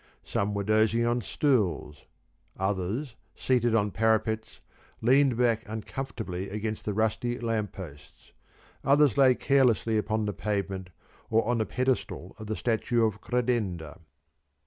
[0.23, 2.05] Some were dozing on stools;
[2.57, 4.59] others, seated on parapets,
[4.99, 8.31] leant back uncomfortably against the rusty lamp posts;
[8.83, 10.89] others lay carelessly upon the pavement
[11.29, 13.99] or on the pedestal of the statue of Kradenda.